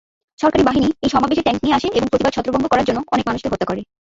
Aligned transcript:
সরকারী 0.39 0.63
বাহিনী 0.63 0.87
এই 1.03 1.09
সমাবেশে 1.09 1.45
ট্যাংক 1.45 1.59
নিয়ে 1.63 1.77
আসে 1.77 1.87
এবং 1.97 2.07
প্রতিবাদ 2.09 2.33
ছত্রভঙ্গ 2.33 2.65
করার 2.69 2.87
জন্য 2.87 2.99
অনেক 3.13 3.25
মানুষকে 3.27 3.51
হত্যা 3.51 3.67
করে। 3.67 3.81